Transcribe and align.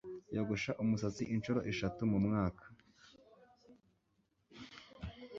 yogosha 0.35 0.71
umusatsi 0.83 1.23
inshuro 1.33 1.59
eshatu 1.71 2.01
mu 2.11 2.19
mwaka. 2.25 2.65